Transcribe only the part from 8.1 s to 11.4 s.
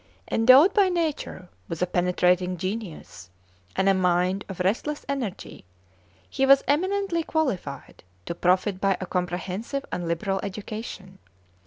to profit by a comprehensive and liberal education.